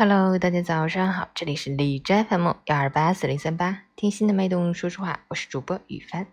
[0.00, 6.26] Hello，大家早上好，这里是李斋 FM 幺二八四零三八，听心的脉动，说实话，我是主播雨帆。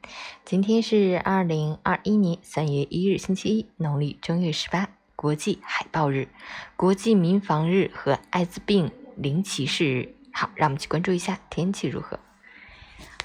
[0.46, 6.30] 今天是二零二一年三月一日，星期一，农历正月十八，国际海豹日、
[6.78, 10.16] 国际民防日和艾滋病零歧视日。
[10.32, 12.18] 好，让我们去关注一下天气如何。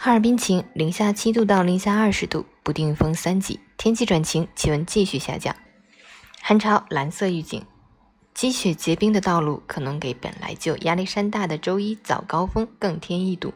[0.00, 5.54] 哈尔滨晴，零下七度到零下二十度，不定风三级，天气转晴，气温继续下降。
[6.40, 7.64] 寒潮蓝色预警。
[8.42, 13.54] 积雪结冰的道路可能给本来就压力山大的周一早高峰更添一堵，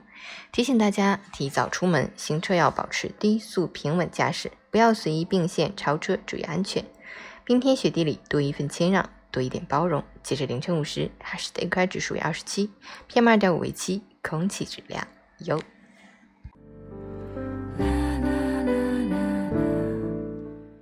[0.52, 6.84] 提醒大家提早出门，行车要保持低速平稳驾驶，不要随意并线超车，注意安全。
[7.44, 10.04] 冰天雪地里多一份谦让，多一点包容。
[10.22, 12.70] 截至凌晨五时，哈市的 AQI 指数为二十七
[13.10, 15.04] ，PM 二点五为七，空气质量
[15.38, 15.60] 优。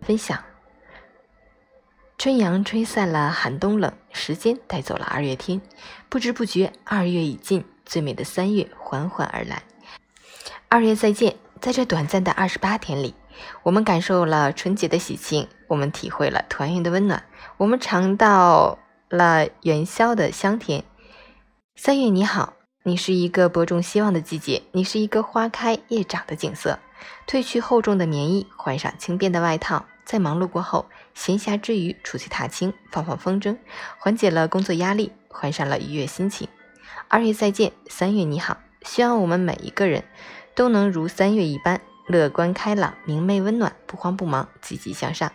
[0.02, 0.44] 分享。
[2.24, 5.60] 春阳吹散了寒冬冷，时间带走了二月天，
[6.08, 9.62] 不知不觉二月已尽，最美的三月缓缓而来。
[10.70, 13.14] 二月再见，在这短暂的二十八天里，
[13.62, 17.22] 我们感受了春节的喜庆，我们体会了团圆的温暖，
[17.58, 18.78] 我们尝到
[19.10, 20.82] 了元宵的香甜。
[21.76, 26.78] 三月你好，你是一个播种希望的季节，你是一个花开叶长的景色。
[27.26, 29.84] 褪去厚重的棉衣，换上轻便的外套。
[30.04, 33.56] 在忙碌过后，闲暇之余出去踏青，放放风筝，
[33.98, 36.48] 缓解了工作压力，换上了愉悦心情。
[37.08, 38.58] 二月再见，三月你好。
[38.82, 40.04] 希望我们每一个人
[40.54, 45.32] 都能如三月一般乐观开朗、明媚温暖、不慌不忙、积极向上，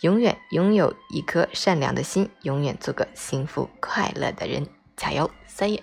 [0.00, 4.66] 永远拥有一颗善良的心，永远做个幸福快乐的人。
[4.96, 5.80] 加油，三月！